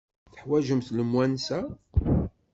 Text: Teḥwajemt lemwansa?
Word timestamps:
Teḥwajemt 0.33 0.87
lemwansa? 0.97 1.59